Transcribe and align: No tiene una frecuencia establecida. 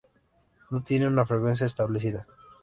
No 0.71 0.81
tiene 0.81 1.05
una 1.05 1.27
frecuencia 1.27 1.67
establecida. 1.67 2.25